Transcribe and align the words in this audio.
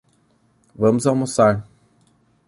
Vamos 0.73 1.05
almoçar 1.05 1.63